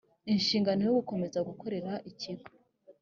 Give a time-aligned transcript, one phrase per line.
[0.33, 2.49] inshingano yo gukomeza gukorera ikigo